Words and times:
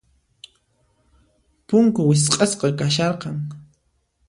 Punku 1.67 1.99
wisq'asqa 2.09 2.67
kasharqan. 2.79 3.37